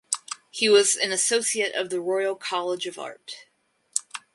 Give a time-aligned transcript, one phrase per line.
[0.49, 3.45] He was an associate of the Royal College of Art.